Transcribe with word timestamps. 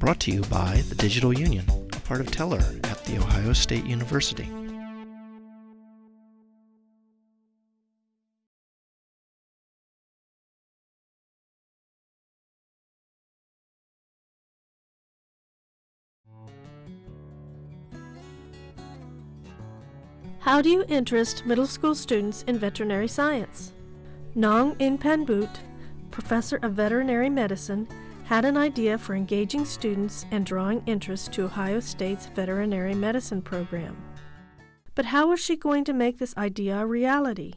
Brought 0.00 0.18
to 0.20 0.30
you 0.30 0.40
by 0.44 0.82
the 0.88 0.94
Digital 0.94 1.30
Union, 1.30 1.66
a 1.92 2.00
part 2.00 2.22
of 2.22 2.28
TELR 2.28 2.62
at 2.90 3.04
The 3.04 3.18
Ohio 3.18 3.52
State 3.52 3.84
University. 3.84 4.48
How 20.38 20.62
do 20.62 20.70
you 20.70 20.82
interest 20.88 21.44
middle 21.44 21.66
school 21.66 21.94
students 21.94 22.42
in 22.46 22.58
veterinary 22.58 23.06
science? 23.06 23.74
Nongnuch 24.34 24.78
Inpanbutr, 24.78 25.58
professor 26.10 26.56
of 26.62 26.72
veterinary 26.72 27.28
medicine, 27.28 27.86
had 28.30 28.44
an 28.44 28.56
idea 28.56 28.96
for 28.96 29.16
engaging 29.16 29.64
students 29.64 30.24
and 30.30 30.46
drawing 30.46 30.80
interest 30.86 31.32
to 31.32 31.46
Ohio 31.46 31.80
State's 31.80 32.26
veterinary 32.26 32.94
medicine 32.94 33.42
program. 33.42 34.00
But 34.94 35.06
how 35.06 35.30
was 35.30 35.40
she 35.40 35.56
going 35.56 35.82
to 35.86 35.92
make 35.92 36.20
this 36.20 36.36
idea 36.36 36.78
a 36.78 36.86
reality? 36.86 37.54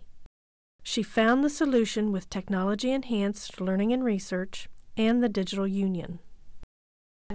She 0.81 1.03
found 1.03 1.43
the 1.43 1.49
solution 1.51 2.11
with 2.11 2.27
technology 2.27 2.91
enhanced 2.91 3.61
learning 3.61 3.93
and 3.93 4.03
research 4.03 4.67
and 4.97 5.21
the 5.21 5.29
Digital 5.29 5.67
Union. 5.67 6.17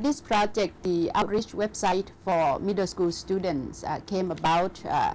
This 0.01 0.21
project, 0.21 0.83
the 0.83 1.09
outreach 1.15 1.53
website 1.53 2.09
for 2.25 2.59
middle 2.59 2.89
school 2.89 3.13
students, 3.13 3.85
uh, 3.85 4.01
came 4.09 4.33
about 4.33 4.85
uh, 4.85 5.15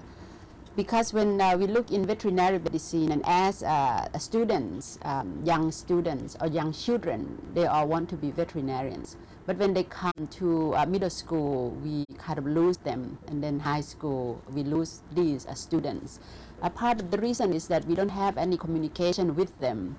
because 0.76 1.14
when 1.14 1.40
uh, 1.40 1.56
we 1.56 1.68
look 1.68 1.92
in 1.92 2.06
veterinary 2.06 2.58
medicine 2.58 3.12
and 3.12 3.22
as 3.26 3.62
uh, 3.62 4.08
students, 4.18 4.98
um, 5.04 5.42
young 5.46 5.72
students 5.72 6.36
or 6.42 6.48
young 6.48 6.74
children, 6.74 7.42
they 7.54 7.68
all 7.68 7.88
want 7.88 8.10
to 8.10 8.16
be 8.16 8.32
veterinarians. 8.32 9.16
But 9.46 9.58
when 9.58 9.74
they 9.74 9.84
come 9.84 10.28
to 10.32 10.74
uh, 10.76 10.86
middle 10.86 11.10
school, 11.10 11.72
we 11.84 12.06
kind 12.18 12.40
of 12.40 12.46
lose 12.46 12.78
them, 12.78 13.20
and 13.28 13.44
then 13.44 13.60
high 13.60 13.82
school, 13.82 14.42
we 14.50 14.64
lose 14.64 15.02
these 15.12 15.46
uh, 15.46 15.54
students. 15.54 16.20
A 16.62 16.70
part 16.70 17.02
of 17.02 17.12
the 17.12 17.18
reason 17.18 17.54
is 17.54 17.68
that 17.68 17.86
we 17.86 17.94
don't 17.94 18.10
have 18.10 18.38
any 18.38 18.58
communication 18.58 19.36
with 19.36 19.60
them. 19.60 19.98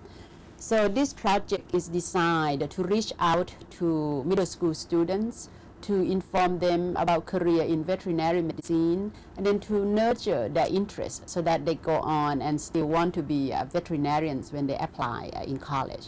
So 0.57 0.89
this 0.89 1.13
project 1.13 1.75
is 1.75 1.89
designed 1.89 2.69
to 2.69 2.83
reach 2.83 3.13
out 3.19 3.55
to 3.79 4.25
middle 4.25 4.47
school 4.47 4.73
students 4.73 5.51
to 5.85 6.01
inform 6.03 6.59
them 6.59 6.97
about 6.97 7.27
career 7.27 7.63
in 7.63 7.85
veterinary 7.85 8.41
medicine 8.41 9.13
and 9.37 9.47
then 9.47 9.61
to 9.61 9.85
nurture 9.85 10.49
their 10.49 10.67
interest 10.69 11.29
so 11.29 11.43
that 11.43 11.65
they 11.67 11.75
go 11.75 11.97
on 12.01 12.41
and 12.41 12.61
still 12.61 12.87
want 12.87 13.13
to 13.15 13.23
be 13.23 13.53
uh, 13.53 13.65
veterinarians 13.67 14.53
when 14.53 14.67
they 14.67 14.77
apply 14.79 15.31
uh, 15.37 15.43
in 15.43 15.59
college. 15.59 16.07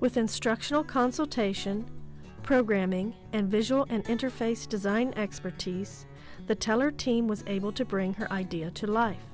With 0.00 0.16
instructional 0.16 0.84
consultation, 0.84 1.86
programming, 2.42 3.14
and 3.32 3.48
visual 3.48 3.86
and 3.88 4.04
interface 4.04 4.68
design 4.68 5.14
expertise, 5.16 6.06
the 6.46 6.56
TELR 6.56 6.94
team 6.94 7.28
was 7.28 7.44
able 7.46 7.72
to 7.72 7.84
bring 7.84 8.14
her 8.14 8.30
idea 8.30 8.70
to 8.72 8.86
life. 8.86 9.32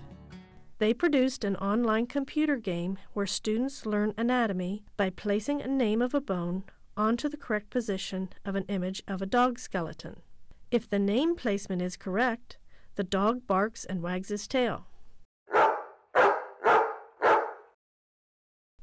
They 0.79 0.95
produced 0.95 1.43
an 1.43 1.57
online 1.57 2.07
computer 2.07 2.57
game 2.57 2.99
where 3.13 3.27
students 3.27 3.85
learn 3.85 4.15
anatomy 4.17 4.85
by 4.97 5.11
placing 5.11 5.61
a 5.61 5.67
name 5.67 6.01
of 6.01 6.15
a 6.15 6.21
bone 6.21 6.63
onto 6.99 7.29
the 7.29 7.37
correct 7.37 7.71
position 7.71 8.29
of 8.45 8.57
an 8.57 8.65
image 8.69 9.03
of 9.09 9.23
a 9.23 9.27
dog 9.27 9.59
skeleton. 9.59 10.21
If 10.71 10.91
the 10.91 10.99
name 10.99 11.37
placement 11.37 11.81
is 11.81 11.97
correct, 11.97 12.59
the 12.97 13.05
dog 13.05 13.47
barks 13.47 13.85
and 13.85 14.03
wags 14.03 14.29
his 14.29 14.47
tail. 14.49 14.87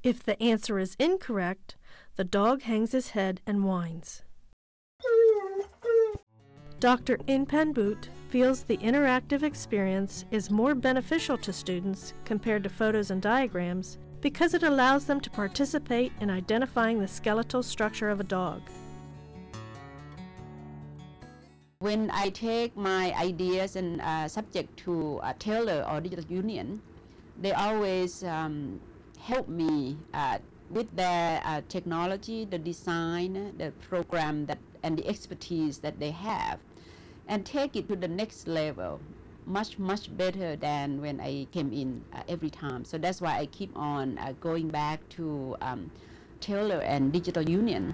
If 0.01 0.23
the 0.23 0.41
answer 0.41 0.79
is 0.79 0.95
incorrect, 0.97 1.75
the 2.15 2.23
dog 2.23 2.61
hangs 2.61 2.93
his 2.93 3.09
head 3.09 3.41
and 3.45 3.65
whines. 3.65 4.23
Dr. 6.79 7.17
Inpanbutr 7.27 8.09
feels 8.29 8.63
the 8.63 8.77
interactive 8.77 9.43
experience 9.43 10.25
is 10.31 10.49
more 10.49 10.75
beneficial 10.75 11.37
to 11.37 11.53
students 11.53 12.13
compared 12.25 12.63
to 12.63 12.69
photos 12.69 13.11
and 13.11 13.21
diagrams 13.21 13.97
because 14.21 14.53
it 14.53 14.63
allows 14.63 15.05
them 15.05 15.19
to 15.21 15.29
participate 15.29 16.11
in 16.19 16.29
identifying 16.29 16.99
the 16.99 17.07
skeletal 17.07 17.61
structure 17.61 18.09
of 18.09 18.19
a 18.19 18.23
dog. 18.23 18.61
When 21.79 22.09
I 22.11 22.29
take 22.29 22.75
my 22.75 23.13
ideas 23.13 23.75
and 23.75 24.01
uh, 24.01 24.27
subject 24.27 24.77
to 24.85 25.19
uh, 25.21 25.33
TELR 25.33 25.91
or 25.91 26.01
Digital 26.01 26.25
Union, 26.25 26.81
they 27.39 27.51
always 27.51 28.23
um, 28.23 28.79
help 29.19 29.47
me 29.47 29.97
uh, 30.13 30.39
with 30.69 30.95
their 30.95 31.41
uh, 31.45 31.61
technology, 31.69 32.45
the 32.45 32.57
design, 32.57 33.53
the 33.57 33.71
program 33.87 34.45
that, 34.47 34.57
and 34.81 34.97
the 34.97 35.07
expertise 35.07 35.77
that 35.79 35.99
they 35.99 36.11
have, 36.11 36.59
and 37.27 37.45
take 37.45 37.75
it 37.75 37.87
to 37.89 37.95
the 37.95 38.07
next 38.07 38.47
level 38.47 38.99
much 39.45 39.77
much 39.77 40.15
better 40.17 40.55
than 40.55 41.01
when 41.01 41.19
I 41.19 41.47
came 41.51 41.71
in 41.71 42.03
uh, 42.13 42.23
every 42.27 42.49
time. 42.49 42.83
So 42.83 42.97
that's 42.97 43.21
why 43.21 43.37
I 43.37 43.45
keep 43.47 43.75
on 43.77 44.17
uh, 44.17 44.33
going 44.39 44.69
back 44.69 45.07
to 45.09 45.55
um, 45.61 45.91
TELR 46.41 46.83
and 46.83 47.11
Digital 47.11 47.47
Union. 47.47 47.93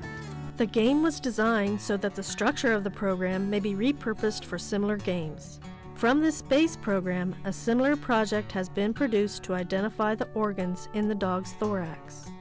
The 0.57 0.65
game 0.65 1.01
was 1.01 1.19
designed 1.19 1.81
so 1.81 1.97
that 1.97 2.15
the 2.15 2.23
structure 2.23 2.73
of 2.73 2.83
the 2.83 2.91
program 2.91 3.49
may 3.49 3.59
be 3.59 3.73
repurposed 3.73 4.45
for 4.45 4.57
similar 4.57 4.97
games. 4.97 5.59
From 5.95 6.21
this 6.21 6.41
base 6.41 6.75
program, 6.75 7.35
a 7.45 7.53
similar 7.53 7.95
project 7.95 8.51
has 8.51 8.69
been 8.69 8.93
produced 8.93 9.43
to 9.43 9.53
identify 9.53 10.15
the 10.15 10.27
organs 10.33 10.89
in 10.93 11.07
the 11.07 11.15
dog's 11.15 11.53
thorax. 11.53 12.31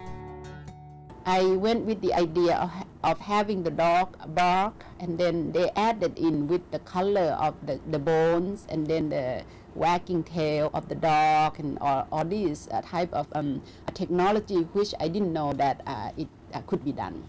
I 1.27 1.45
went 1.45 1.85
with 1.85 2.01
the 2.01 2.15
idea 2.15 2.57
of, 2.57 2.71
of 3.05 3.19
having 3.21 3.63
the 3.63 3.71
dog 3.71 4.17
bark 4.35 4.85
and 4.99 5.19
then 5.19 5.53
they 5.53 5.71
added 5.77 6.19
in 6.19 6.49
with 6.49 6.71
the 6.71 6.79
color 6.79 7.37
of 7.39 7.55
the, 7.67 7.79
the 7.91 7.99
bones 7.99 8.67
and 8.71 8.87
then 8.87 9.11
the 9.11 9.45
wagging 9.75 10.25
tail 10.25 10.71
of 10.73 10.89
the 10.89 10.95
dog 10.95 11.59
and 11.61 11.79
all, 11.81 12.07
all 12.11 12.25
these 12.25 12.69
uh, 12.73 12.81
type 12.81 13.13
of 13.13 13.29
um, 13.35 13.63
technology 13.93 14.63
which 14.73 14.95
I 14.99 15.09
didn't 15.09 15.33
know 15.33 15.53
that 15.55 15.83
uh, 15.87 16.11
it 16.17 16.29
uh, 16.55 16.63
could 16.63 16.85
be 16.85 16.93
done. 16.93 17.29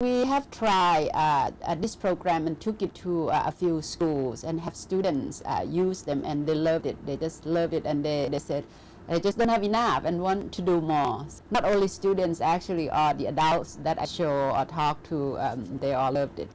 We 0.00 0.24
have 0.26 0.50
tried 0.50 1.10
uh, 1.14 1.52
uh, 1.64 1.74
this 1.76 1.94
program 1.96 2.46
and 2.46 2.60
took 2.60 2.82
it 2.82 2.94
to 3.06 3.30
uh, 3.30 3.44
a 3.46 3.52
few 3.52 3.80
schools 3.82 4.44
and 4.44 4.60
have 4.60 4.74
students 4.74 5.42
use 5.66 6.02
them 6.02 6.22
and 6.24 6.46
they 6.46 6.54
loved 6.54 6.86
it. 6.86 7.06
They 7.06 7.16
just 7.16 7.46
loved 7.46 7.72
it 7.72 7.86
and 7.86 8.04
they, 8.04 8.28
they 8.28 8.40
said, 8.40 8.64
they 9.08 9.20
just 9.20 9.38
don't 9.38 9.48
have 9.48 9.62
enough 9.62 10.04
and 10.04 10.20
want 10.20 10.52
to 10.52 10.62
do 10.62 10.80
more. 10.80 11.26
Not 11.50 11.64
only 11.64 11.88
students 11.88 12.40
actually 12.40 12.88
are 12.90 13.14
the 13.14 13.26
adults 13.26 13.78
that 13.82 14.00
I 14.00 14.04
show 14.04 14.50
or 14.50 14.64
talk 14.64 15.02
to, 15.04 15.38
um, 15.38 15.78
they 15.80 15.94
all 15.94 16.12
loved 16.12 16.38
it. 16.38 16.48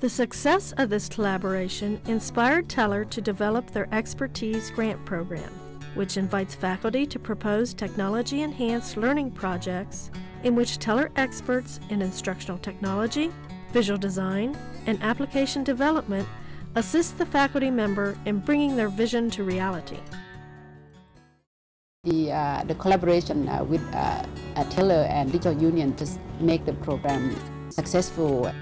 The 0.00 0.08
success 0.08 0.72
of 0.78 0.90
this 0.90 1.08
collaboration 1.08 2.00
inspired 2.06 2.68
TELR 2.68 3.08
to 3.10 3.20
develop 3.20 3.70
their 3.70 3.88
Expertise 3.92 4.70
Grant 4.70 5.04
Program, 5.04 5.50
which 5.94 6.16
invites 6.16 6.54
faculty 6.54 7.04
to 7.06 7.18
propose 7.18 7.74
technology 7.74 8.42
enhanced 8.42 8.96
learning 8.96 9.32
projects 9.32 10.10
in 10.44 10.54
which 10.54 10.78
TELR 10.78 11.10
experts 11.16 11.80
in 11.90 12.00
instructional 12.00 12.58
technology, 12.58 13.32
visual 13.72 13.98
design, 13.98 14.56
and 14.86 15.02
application 15.02 15.64
development 15.64 16.28
assist 16.76 17.18
the 17.18 17.26
faculty 17.26 17.70
member 17.70 18.16
in 18.24 18.38
bringing 18.38 18.76
their 18.76 18.88
vision 18.88 19.28
to 19.30 19.42
reality 19.42 19.98
the, 22.04 22.30
uh, 22.30 22.62
the 22.64 22.76
collaboration 22.76 23.48
uh, 23.48 23.64
with 23.64 23.82
uh, 23.92 24.22
TELR 24.70 25.08
and 25.10 25.32
Digital 25.32 25.60
Union 25.60 25.96
just 25.96 26.20
make 26.38 26.64
the 26.64 26.72
program 26.74 27.34
successful. 27.70 28.52